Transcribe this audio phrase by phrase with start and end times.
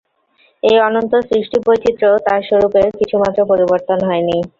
[0.63, 4.37] এই অনন্ত সৃষ্টিবৈচিত্র্যেও তাঁর স্বরূপের কিছুমাত্র পরিবর্তন হয়নি।